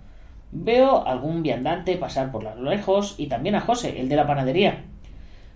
Veo 0.51 1.05
algún 1.07 1.43
viandante 1.43 1.95
pasar 1.97 2.31
por 2.31 2.43
lo 2.43 2.55
lejos 2.63 3.13
y 3.19 3.27
también 3.27 3.53
a 3.53 3.61
José, 3.61 4.01
el 4.01 4.09
de 4.09 4.15
la 4.15 4.25
panadería. 4.25 4.85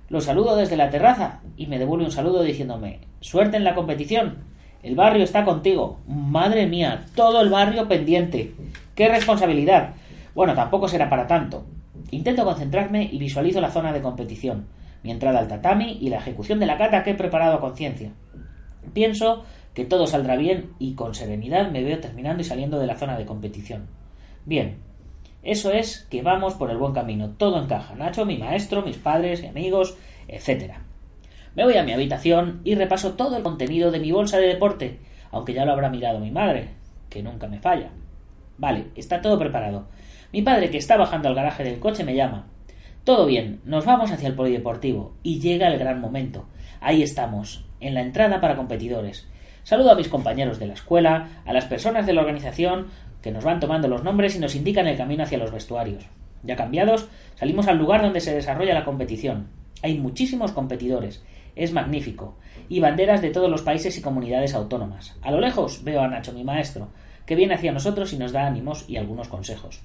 Lo 0.10 0.22
saludo 0.22 0.56
desde 0.56 0.78
la 0.78 0.92
terraza 0.92 1.42
y 1.58 1.66
me 1.66 1.80
devuelve 1.80 2.06
un 2.06 2.12
saludo 2.12 2.44
diciéndome 2.44 3.00
Suerte 3.20 3.58
en 3.58 3.64
la 3.64 3.74
competición. 3.74 4.44
El 4.84 4.96
barrio 4.96 5.24
está 5.24 5.44
contigo. 5.44 6.00
Madre 6.08 6.68
mía, 6.68 7.08
todo 7.16 7.42
el 7.42 7.50
barrio 7.50 7.88
pendiente. 7.88 8.54
¡Qué 8.94 9.10
responsabilidad! 9.10 9.96
Bueno, 10.36 10.54
tampoco 10.54 10.88
será 10.88 11.10
para 11.10 11.26
tanto. 11.26 11.66
Intento 12.12 12.46
concentrarme 12.46 13.10
y 13.12 13.18
visualizo 13.18 13.60
la 13.60 13.72
zona 13.72 13.92
de 13.92 14.04
competición, 14.04 14.68
mi 15.06 15.12
entrada 15.12 15.38
al 15.38 15.48
tatami 15.48 16.00
y 16.02 16.10
la 16.10 16.18
ejecución 16.18 16.60
de 16.60 16.66
la 16.66 16.80
cata 16.80 17.04
que 17.04 17.12
he 17.12 17.16
preparado 17.16 17.54
a 17.54 17.62
conciencia. 17.62 18.12
Pienso 18.92 19.46
que 19.76 19.86
todo 19.86 20.08
saldrá 20.08 20.36
bien 20.36 20.72
y 20.80 20.96
con 20.96 21.14
serenidad 21.14 21.70
me 21.70 21.84
veo 21.84 22.00
terminando 22.00 22.42
y 22.42 22.46
saliendo 22.46 22.80
de 22.80 22.88
la 22.88 22.98
zona 22.98 23.16
de 23.16 23.26
competición. 23.26 23.88
Bien, 24.46 24.78
eso 25.44 25.72
es 25.72 26.08
que 26.10 26.24
vamos 26.24 26.56
por 26.56 26.72
el 26.72 26.78
buen 26.78 26.94
camino. 26.94 27.30
Todo 27.38 27.62
encaja. 27.62 27.94
Nacho, 27.94 28.26
mi 28.26 28.40
maestro, 28.40 28.82
mis 28.82 28.98
padres 28.98 29.44
amigos, 29.48 29.96
etcétera. 30.28 30.82
Me 31.54 31.64
voy 31.64 31.78
a 31.78 31.84
mi 31.84 31.94
habitación 31.94 32.62
y 32.64 32.74
repaso 32.74 33.14
todo 33.14 33.38
el 33.38 33.44
contenido 33.44 33.92
de 33.92 34.00
mi 34.00 34.12
bolsa 34.12 34.40
de 34.40 34.48
deporte, 34.48 35.00
aunque 35.30 35.54
ya 35.54 35.66
lo 35.66 35.72
habrá 35.74 35.92
mirado 35.92 36.20
mi 36.20 36.32
madre, 36.32 36.70
que 37.12 37.22
nunca 37.22 37.48
me 37.48 37.60
falla. 37.60 37.92
Vale, 38.58 38.88
está 38.96 39.22
todo 39.22 39.38
preparado. 39.38 39.88
Mi 40.34 40.42
padre, 40.42 40.72
que 40.72 40.80
está 40.80 40.98
bajando 40.98 41.30
al 41.30 41.36
garaje 41.36 41.64
del 41.64 41.80
coche, 41.80 42.04
me 42.04 42.16
llama. 42.16 42.48
Todo 43.06 43.28
bien, 43.28 43.62
nos 43.66 43.86
vamos 43.86 44.12
hacia 44.12 44.28
el 44.28 44.34
polideportivo, 44.34 45.14
y 45.22 45.40
llega 45.40 45.68
el 45.68 45.78
gran 45.78 46.02
momento. 46.02 46.48
Ahí 46.82 47.04
estamos, 47.04 47.64
en 47.80 47.94
la 47.94 48.02
entrada 48.02 48.42
para 48.42 48.56
competidores. 48.56 49.28
Saludo 49.62 49.92
a 49.92 49.96
mis 49.96 50.08
compañeros 50.08 50.58
de 50.58 50.66
la 50.66 50.74
escuela, 50.74 51.44
a 51.46 51.54
las 51.54 51.66
personas 51.66 52.08
de 52.08 52.14
la 52.14 52.22
organización, 52.22 52.88
que 53.22 53.30
nos 53.30 53.44
van 53.44 53.60
tomando 53.60 53.88
los 53.88 54.04
nombres 54.04 54.36
y 54.36 54.40
nos 54.40 54.56
indican 54.56 54.88
el 54.88 54.98
camino 54.98 55.22
hacia 55.22 55.38
los 55.38 55.52
vestuarios. 55.52 56.04
Ya 56.42 56.56
cambiados, 56.56 57.08
salimos 57.36 57.68
al 57.68 57.78
lugar 57.78 58.02
donde 58.02 58.22
se 58.22 58.34
desarrolla 58.34 58.74
la 58.74 58.86
competición. 58.86 59.50
Hay 59.84 60.00
muchísimos 60.00 60.52
competidores, 60.52 61.24
es 61.56 61.74
magnífico, 61.74 62.40
y 62.70 62.80
banderas 62.80 63.22
de 63.22 63.30
todos 63.30 63.52
los 63.52 63.62
países 63.62 63.96
y 64.00 64.02
comunidades 64.02 64.56
autónomas. 64.56 65.16
A 65.22 65.30
lo 65.30 65.40
lejos 65.40 65.84
veo 65.84 66.02
a 66.02 66.08
Nacho, 66.08 66.34
mi 66.34 66.44
maestro, 66.44 66.88
que 67.28 67.36
viene 67.36 67.54
hacia 67.54 67.72
nosotros 67.72 68.14
y 68.14 68.18
nos 68.18 68.32
da 68.32 68.48
ánimos 68.48 68.90
y 68.90 68.98
algunos 68.98 69.28
consejos. 69.28 69.84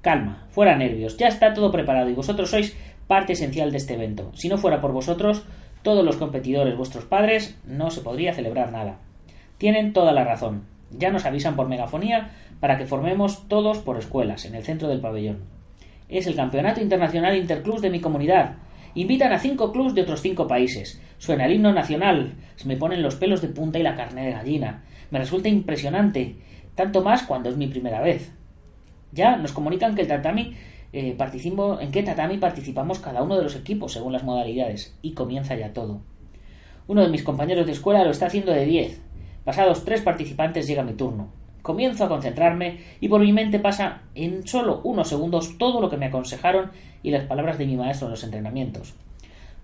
Calma, 0.00 0.46
fuera 0.50 0.76
nervios, 0.76 1.16
ya 1.16 1.28
está 1.28 1.52
todo 1.52 1.70
preparado 1.70 2.08
y 2.08 2.14
vosotros 2.14 2.50
sois 2.50 2.76
parte 3.06 3.34
esencial 3.34 3.70
de 3.70 3.76
este 3.76 3.94
evento. 3.94 4.30
Si 4.34 4.48
no 4.48 4.58
fuera 4.58 4.80
por 4.80 4.92
vosotros, 4.92 5.44
todos 5.82 6.04
los 6.04 6.16
competidores, 6.16 6.76
vuestros 6.76 7.04
padres, 7.04 7.58
no 7.64 7.90
se 7.90 8.00
podría 8.00 8.32
celebrar 8.32 8.72
nada. 8.72 8.98
Tienen 9.58 9.92
toda 9.92 10.12
la 10.12 10.24
razón. 10.24 10.64
Ya 10.90 11.10
nos 11.10 11.26
avisan 11.26 11.56
por 11.56 11.68
megafonía 11.68 12.30
para 12.60 12.78
que 12.78 12.86
formemos 12.86 13.48
todos 13.48 13.78
por 13.78 13.98
escuelas, 13.98 14.44
en 14.44 14.54
el 14.54 14.64
centro 14.64 14.88
del 14.88 15.00
pabellón. 15.00 15.38
Es 16.08 16.26
el 16.26 16.34
Campeonato 16.34 16.80
Internacional 16.80 17.36
Interclubs 17.36 17.82
de 17.82 17.90
mi 17.90 18.00
comunidad, 18.00 18.56
Invitan 18.94 19.32
a 19.32 19.38
cinco 19.38 19.70
clubs 19.70 19.94
de 19.94 20.02
otros 20.02 20.20
cinco 20.20 20.48
países. 20.48 21.00
Suena 21.18 21.46
el 21.46 21.54
himno 21.54 21.72
nacional. 21.72 22.34
Se 22.56 22.66
me 22.66 22.76
ponen 22.76 23.02
los 23.02 23.14
pelos 23.14 23.40
de 23.40 23.48
punta 23.48 23.78
y 23.78 23.82
la 23.82 23.94
carne 23.94 24.26
de 24.26 24.32
gallina. 24.32 24.82
Me 25.10 25.20
resulta 25.20 25.48
impresionante. 25.48 26.36
Tanto 26.74 27.02
más 27.02 27.22
cuando 27.22 27.50
es 27.50 27.56
mi 27.56 27.68
primera 27.68 28.00
vez. 28.00 28.32
Ya 29.12 29.36
nos 29.36 29.52
comunican 29.52 29.94
que 29.94 30.02
el 30.02 30.08
tatami 30.08 30.54
eh, 30.92 31.16
en 31.16 31.92
qué 31.92 32.02
tatami 32.02 32.38
participamos 32.38 32.98
cada 32.98 33.22
uno 33.22 33.36
de 33.36 33.44
los 33.44 33.56
equipos 33.56 33.92
según 33.92 34.12
las 34.12 34.24
modalidades. 34.24 34.96
Y 35.02 35.12
comienza 35.12 35.54
ya 35.54 35.72
todo. 35.72 36.00
Uno 36.86 37.02
de 37.02 37.08
mis 37.08 37.22
compañeros 37.22 37.66
de 37.66 37.72
escuela 37.72 38.04
lo 38.04 38.10
está 38.10 38.26
haciendo 38.26 38.52
de 38.52 38.64
diez. 38.64 39.00
Pasados 39.44 39.84
tres 39.84 40.02
participantes 40.02 40.66
llega 40.66 40.82
mi 40.82 40.94
turno. 40.94 41.28
Comienzo 41.62 42.04
a 42.04 42.08
concentrarme 42.08 42.78
y 43.00 43.08
por 43.08 43.20
mi 43.20 43.32
mente 43.32 43.58
pasa 43.58 44.02
en 44.14 44.46
solo 44.46 44.80
unos 44.82 45.08
segundos 45.08 45.58
todo 45.58 45.80
lo 45.80 45.90
que 45.90 45.98
me 45.98 46.06
aconsejaron 46.06 46.70
y 47.02 47.10
las 47.10 47.24
palabras 47.24 47.58
de 47.58 47.66
mi 47.66 47.76
maestro 47.76 48.06
en 48.06 48.12
los 48.12 48.24
entrenamientos. 48.24 48.94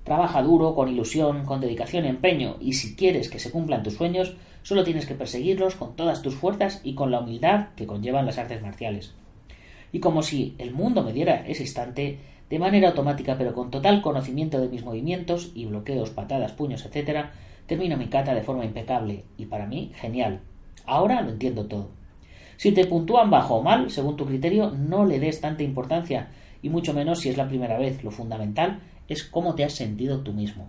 Trabaja 0.05 0.43
duro, 0.43 0.75
con 0.75 0.89
ilusión, 0.89 1.45
con 1.45 1.61
dedicación 1.61 2.05
y 2.05 2.09
empeño, 2.09 2.59
y 2.61 2.75
si 2.75 2.95
quieres 2.95 3.29
que 3.29 3.41
se 3.41 3.51
cumplan 3.51 3.83
tus 3.83 3.95
sueños, 3.95 4.37
solo 4.63 4.85
tienes 4.85 5.07
que 5.07 5.17
perseguirlos 5.17 5.75
con 5.75 5.97
todas 5.97 6.23
tus 6.23 6.37
fuerzas 6.37 6.81
y 6.85 6.95
con 6.95 7.11
la 7.11 7.21
humildad 7.21 7.71
que 7.75 7.87
conllevan 7.87 8.27
las 8.27 8.39
artes 8.39 8.63
marciales. 8.63 9.15
Y 9.97 9.99
como 9.99 10.23
si 10.23 10.55
el 10.59 10.75
mundo 10.75 11.03
me 11.03 11.15
diera 11.15 11.47
ese 11.47 11.63
instante, 11.63 12.19
de 12.51 12.59
manera 12.59 12.89
automática 12.89 13.39
pero 13.39 13.55
con 13.55 13.71
total 13.71 14.03
conocimiento 14.03 14.61
de 14.61 14.69
mis 14.69 14.85
movimientos 14.85 15.53
y 15.55 15.65
bloqueos, 15.65 16.11
patadas, 16.11 16.53
puños, 16.53 16.85
etc., 16.85 17.31
termino 17.65 17.97
mi 17.97 18.09
cata 18.09 18.35
de 18.35 18.43
forma 18.43 18.67
impecable 18.67 19.25
y 19.39 19.47
para 19.47 19.65
mí 19.65 19.93
genial, 19.95 20.43
Ahora 20.85 21.23
lo 21.23 21.31
entiendo 21.31 21.65
todo. 21.65 21.89
Si 22.59 22.73
te 22.73 22.85
puntúan 22.85 23.31
bajo 23.31 23.55
o 23.55 23.63
mal, 23.63 23.91
según 23.91 24.19
tu 24.19 24.27
criterio, 24.27 24.71
no 24.71 25.07
le 25.07 25.19
des 25.19 25.41
tanta 25.41 25.63
importancia, 25.63 26.29
y 26.61 26.69
mucho 26.69 26.93
menos 26.93 27.21
si 27.21 27.31
es 27.31 27.39
la 27.39 27.49
primera 27.49 27.79
vez. 27.79 28.05
Lo 28.05 28.11
fundamental 28.11 28.81
es 29.09 29.25
cómo 29.25 29.55
te 29.55 29.65
has 29.65 29.73
sentido 29.73 30.21
tú 30.21 30.35
mismo. 30.35 30.69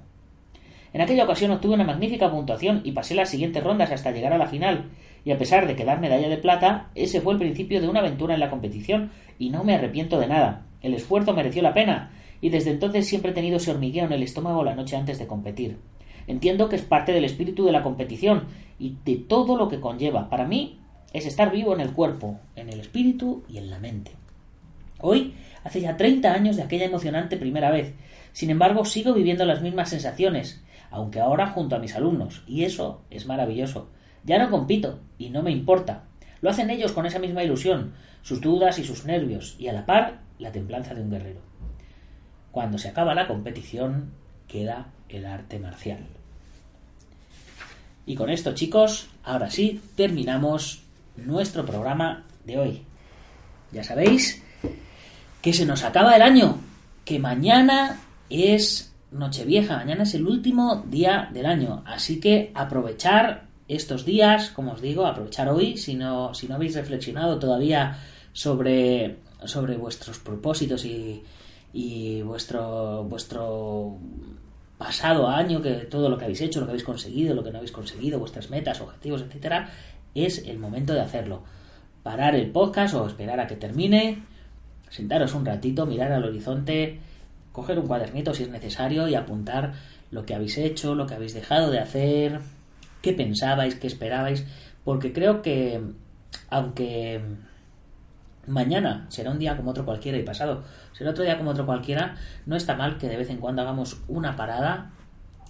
En 0.98 1.01
aquella 1.01 1.25
ocasión 1.25 1.51
obtuve 1.51 1.75
una 1.75 1.84
magnífica 1.84 2.32
puntuación 2.32 2.82
y 2.84 2.92
pasé 2.92 3.13
las 3.13 3.30
siguientes 3.30 3.63
rondas 3.63 3.92
hasta 3.92 4.10
llegar 4.10 4.34
a 4.34 4.39
la 4.39 4.48
final, 4.48 4.86
y 5.24 5.30
a 5.30 5.38
pesar 5.38 5.68
de 5.68 5.75
quedar 5.75 6.00
medalla 6.00 6.27
de 6.27 6.39
plata, 6.39 6.89
ese 6.96 7.22
fue 7.22 7.34
el 7.34 7.39
principio 7.39 7.80
de 7.80 7.88
una 7.88 8.00
aventura 8.00 8.34
en 8.34 8.39
la 8.39 8.50
competición, 8.50 9.12
y 9.38 9.51
no 9.51 9.63
me 9.63 9.75
arrepiento 9.75 10.20
de 10.20 10.25
nada. 10.25 10.66
El 10.82 10.96
esfuerzo 10.96 11.36
mereció 11.36 11.62
la 11.62 11.75
pena, 11.75 12.10
y 12.42 12.50
desde 12.50 12.72
entonces 12.72 13.06
siempre 13.06 13.30
he 13.30 13.36
tenido 13.36 13.58
ese 13.58 13.70
hormigueo 13.70 14.06
en 14.06 14.12
el 14.12 14.24
estómago 14.24 14.63
la 14.63 14.74
noche 14.74 14.96
antes 14.96 15.20
de 15.20 15.27
competir. 15.27 15.77
Entiendo 16.25 16.68
que 16.68 16.77
es 16.77 16.82
parte 16.82 17.12
del 17.12 17.25
espíritu 17.25 17.63
de 17.63 17.74
la 17.74 17.84
competición 17.84 18.46
y 18.80 18.96
de 19.06 19.18
todo 19.18 19.56
lo 19.56 19.70
que 19.70 19.80
conlleva. 19.80 20.32
Para 20.32 20.48
mí 20.48 20.80
es 21.13 21.27
estar 21.27 21.51
vivo 21.51 21.75
en 21.75 21.82
el 21.82 21.94
cuerpo, 21.94 22.39
en 22.56 22.70
el 22.70 22.80
espíritu 22.80 23.44
y 23.48 23.60
en 23.60 23.70
la 23.70 23.77
mente. 23.77 24.13
Hoy 25.00 25.36
hace 25.63 25.80
ya 25.80 25.96
30 25.96 26.34
años 26.34 26.56
de 26.56 26.63
aquella 26.63 26.86
emocionante 26.86 27.38
primera 27.38 27.70
vez. 27.70 27.94
Sin 28.34 28.50
embargo, 28.50 28.84
sigo 28.84 29.13
viviendo 29.13 29.46
las 29.46 29.62
mismas 29.62 29.92
sensaciones, 29.92 30.63
aunque 30.91 31.20
ahora 31.20 31.48
junto 31.48 31.75
a 31.75 31.79
mis 31.79 31.96
alumnos, 31.96 32.44
y 32.48 32.63
eso 32.63 33.01
es 33.10 33.25
maravilloso. 33.25 33.89
Ya 34.24 34.38
no 34.39 34.50
compito, 34.50 35.00
y 35.17 35.29
no 35.29 35.44
me 35.44 35.51
importa. 35.51 36.03
Lo 36.41 36.50
hacen 36.50 36.70
ellos 36.70 36.91
con 36.91 37.06
esa 37.06 37.20
misma 37.20 37.44
ilusión, 37.44 37.94
sus 38.22 38.41
dudas 38.41 38.79
y 38.79 38.84
sus 38.84 39.06
nervios, 39.06 39.56
y 39.60 39.67
a 39.67 39.74
la 39.74 39.86
par 39.86 40.20
la 40.39 40.51
templanza 40.51 40.94
de 40.94 41.01
un 41.01 41.10
guerrero. 41.10 41.41
Cuando 42.51 42.77
se 42.77 42.89
acaba 42.89 43.15
la 43.15 43.27
competición, 43.27 44.12
queda 44.48 44.88
el 45.10 45.25
arte 45.25 45.60
marcial. 45.60 46.06
Y 48.06 48.15
con 48.15 48.29
esto, 48.29 48.53
chicos, 48.53 49.10
ahora 49.24 49.50
sí, 49.50 49.82
terminamos 49.96 50.84
nuestro 51.17 51.65
programa 51.65 52.24
de 52.46 52.58
hoy. 52.58 52.84
Ya 53.72 53.84
sabéis 53.84 54.44
que 55.41 55.53
se 55.53 55.65
nos 55.65 55.84
acaba 55.84 56.15
el 56.15 56.22
año, 56.22 56.58
que 57.03 57.20
mañana 57.20 58.00
es 58.29 58.94
Nochevieja, 59.12 59.78
mañana 59.78 60.04
es 60.04 60.14
el 60.16 60.28
último 60.28 60.84
día 60.88 61.30
del 61.32 61.46
año, 61.46 61.82
así 61.86 62.20
que 62.20 62.52
aprovechar 62.54 63.48
estos 63.70 64.04
días, 64.04 64.50
como 64.50 64.74
os 64.74 64.82
digo, 64.82 65.06
aprovechar 65.06 65.48
hoy, 65.48 65.78
si 65.78 65.96
no, 65.96 66.34
si 66.34 66.48
no 66.48 66.56
habéis 66.56 66.76
reflexionado 66.76 67.40
todavía 67.40 68.00
sobre, 68.34 69.18
sobre 69.46 69.78
vuestros 69.78 70.20
propósitos 70.20 70.84
y, 70.84 71.24
y 71.72 72.22
vuestro, 72.22 73.06
vuestro 73.06 73.98
pasado 74.78 75.30
año, 75.30 75.62
que 75.62 75.72
todo 75.86 76.10
lo 76.10 76.18
que 76.18 76.26
habéis 76.26 76.42
hecho, 76.42 76.60
lo 76.60 76.66
que 76.66 76.72
habéis 76.72 76.84
conseguido, 76.84 77.34
lo 77.34 77.44
que 77.44 77.52
no 77.52 77.58
habéis 77.58 77.72
conseguido, 77.72 78.20
vuestras 78.20 78.50
metas, 78.50 78.82
objetivos, 78.82 79.22
etcétera, 79.22 79.70
es 80.16 80.40
el 80.46 80.60
momento 80.60 80.94
de 80.94 81.02
hacerlo. 81.02 81.44
Parar 82.04 82.36
el 82.36 82.52
podcast 82.52 82.94
o 82.94 83.08
esperar 83.08 83.40
a 83.40 83.48
que 83.48 83.56
termine, 83.56 84.24
sentaros 84.90 85.34
un 85.34 85.46
ratito, 85.46 85.86
mirar 85.86 86.12
al 86.12 86.26
horizonte, 86.26 87.00
coger 87.58 87.80
un 87.80 87.88
cuadernito 87.88 88.36
si 88.36 88.44
es 88.44 88.50
necesario 88.50 89.08
y 89.08 89.16
apuntar 89.16 89.74
lo 90.12 90.28
que 90.28 90.36
habéis 90.36 90.60
hecho, 90.60 90.94
lo 90.94 91.08
que 91.08 91.16
habéis 91.16 91.34
dejado 91.34 91.72
de 91.72 91.80
hacer, 91.80 92.40
qué 93.02 93.14
pensabais, 93.14 93.74
qué 93.74 93.88
esperabais, 93.88 94.46
porque 94.84 95.12
creo 95.12 95.42
que 95.42 95.82
aunque 96.52 97.20
mañana 98.46 99.08
será 99.10 99.32
un 99.32 99.40
día 99.40 99.58
como 99.58 99.72
otro 99.72 99.86
cualquiera 99.86 100.20
y 100.20 100.24
pasado 100.24 100.66
será 100.94 101.10
otro 101.10 101.24
día 101.24 101.40
como 101.40 101.50
otro 101.50 101.66
cualquiera, 101.66 102.18
no 102.46 102.56
está 102.56 102.76
mal 102.76 103.00
que 103.00 103.10
de 103.10 103.18
vez 103.18 103.32
en 103.32 103.40
cuando 103.40 103.64
hagamos 103.64 104.04
una 104.08 104.36
parada 104.36 104.92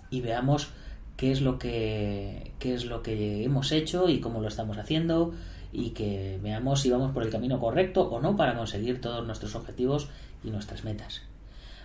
y 0.10 0.22
veamos 0.22 0.72
qué 1.18 1.34
es 1.34 1.42
lo 1.42 1.60
que 1.60 2.54
qué 2.58 2.74
es 2.74 2.86
lo 2.86 3.04
que 3.04 3.44
hemos 3.44 3.74
hecho 3.74 4.08
y 4.08 4.22
cómo 4.22 4.40
lo 4.40 4.48
estamos 4.48 4.78
haciendo 4.78 5.34
y 5.74 5.90
que 5.90 6.40
veamos 6.42 6.80
si 6.80 6.90
vamos 6.90 7.12
por 7.12 7.24
el 7.24 7.30
camino 7.30 7.60
correcto 7.60 8.08
o 8.10 8.22
no 8.22 8.38
para 8.38 8.56
conseguir 8.56 9.02
todos 9.02 9.28
nuestros 9.28 9.56
objetivos 9.56 10.08
y 10.42 10.52
nuestras 10.52 10.86
metas. 10.86 11.24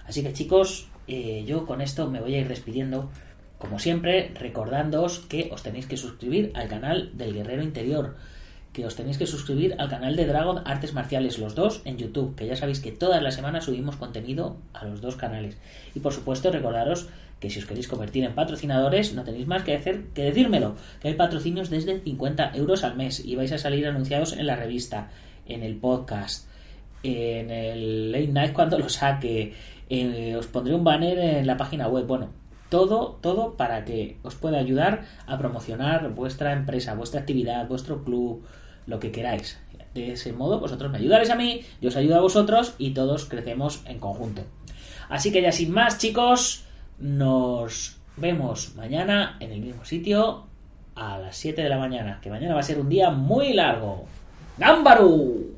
Así 0.06 0.22
que 0.22 0.32
chicos, 0.32 0.88
eh, 1.06 1.44
yo 1.46 1.66
con 1.66 1.80
esto 1.80 2.08
me 2.10 2.20
voy 2.20 2.34
a 2.34 2.40
ir 2.40 2.48
despidiendo. 2.48 3.10
Como 3.58 3.78
siempre, 3.78 4.32
recordándoos 4.34 5.20
que 5.20 5.50
os 5.52 5.62
tenéis 5.62 5.86
que 5.86 5.96
suscribir 5.96 6.50
al 6.54 6.68
canal 6.68 7.16
del 7.16 7.34
Guerrero 7.34 7.62
Interior 7.62 8.16
que 8.72 8.86
os 8.86 8.96
tenéis 8.96 9.18
que 9.18 9.26
suscribir 9.26 9.74
al 9.78 9.88
canal 9.88 10.16
de 10.16 10.26
Dragon 10.26 10.62
Artes 10.64 10.94
Marciales, 10.94 11.38
los 11.38 11.54
dos 11.54 11.82
en 11.84 11.98
YouTube, 11.98 12.34
que 12.34 12.46
ya 12.46 12.56
sabéis 12.56 12.80
que 12.80 12.90
todas 12.90 13.22
las 13.22 13.34
semanas 13.34 13.64
subimos 13.64 13.96
contenido 13.96 14.56
a 14.72 14.84
los 14.84 15.00
dos 15.02 15.16
canales. 15.16 15.58
Y 15.94 16.00
por 16.00 16.12
supuesto, 16.12 16.50
recordaros 16.50 17.08
que 17.38 17.50
si 17.50 17.58
os 17.58 17.66
queréis 17.66 17.88
convertir 17.88 18.24
en 18.24 18.34
patrocinadores, 18.34 19.14
no 19.14 19.24
tenéis 19.24 19.46
más 19.46 19.62
que 19.62 19.76
hacer 19.76 20.04
que 20.14 20.22
decírmelo, 20.22 20.76
que 21.00 21.08
hay 21.08 21.14
patrocinios 21.14 21.68
desde 21.68 22.00
50 22.00 22.52
euros 22.54 22.84
al 22.84 22.96
mes 22.96 23.22
y 23.24 23.36
vais 23.36 23.52
a 23.52 23.58
salir 23.58 23.86
anunciados 23.86 24.32
en 24.32 24.46
la 24.46 24.56
revista, 24.56 25.10
en 25.46 25.62
el 25.62 25.76
podcast, 25.76 26.48
en 27.02 27.50
el 27.50 28.12
late 28.12 28.28
night 28.28 28.52
cuando 28.52 28.78
lo 28.78 28.88
saque, 28.88 29.52
os 30.38 30.46
pondré 30.46 30.74
un 30.74 30.84
banner 30.84 31.18
en 31.18 31.46
la 31.46 31.56
página 31.56 31.88
web. 31.88 32.06
Bueno, 32.06 32.28
todo, 32.68 33.18
todo 33.20 33.56
para 33.56 33.84
que 33.84 34.16
os 34.22 34.34
pueda 34.34 34.58
ayudar 34.58 35.04
a 35.26 35.36
promocionar 35.36 36.14
vuestra 36.14 36.52
empresa, 36.52 36.94
vuestra 36.94 37.20
actividad, 37.20 37.68
vuestro 37.68 38.02
club, 38.02 38.44
lo 38.86 38.98
que 38.98 39.12
queráis. 39.12 39.58
De 39.94 40.12
ese 40.12 40.32
modo, 40.32 40.58
vosotros 40.58 40.90
me 40.90 40.96
ayudaréis 40.96 41.28
a 41.28 41.36
mí, 41.36 41.60
yo 41.82 41.88
os 41.88 41.96
ayudo 41.96 42.16
a 42.16 42.20
vosotros 42.20 42.74
y 42.78 42.94
todos 42.94 43.26
crecemos 43.26 43.82
en 43.84 43.98
conjunto. 43.98 44.42
Así 45.10 45.30
que 45.30 45.42
ya 45.42 45.52
sin 45.52 45.70
más, 45.70 45.98
chicos, 45.98 46.64
nos 46.98 47.98
vemos 48.16 48.74
mañana 48.74 49.36
en 49.40 49.52
el 49.52 49.60
mismo 49.60 49.84
sitio 49.84 50.46
a 50.94 51.18
las 51.18 51.36
7 51.36 51.62
de 51.62 51.68
la 51.68 51.78
mañana, 51.78 52.20
que 52.22 52.30
mañana 52.30 52.54
va 52.54 52.60
a 52.60 52.64
ser 52.64 52.80
un 52.80 52.88
día 52.88 53.10
muy 53.10 53.52
largo. 53.52 54.06
¡Gámbaru! 54.56 55.54